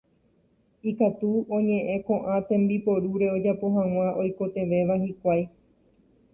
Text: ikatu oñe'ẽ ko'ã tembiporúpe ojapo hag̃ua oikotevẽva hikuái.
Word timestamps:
ikatu 0.91 1.29
oñe'ẽ 1.57 1.97
ko'ã 2.07 2.35
tembiporúpe 2.49 3.25
ojapo 3.37 3.65
hag̃ua 3.79 4.09
oikotevẽva 4.25 4.95
hikuái. 5.07 5.43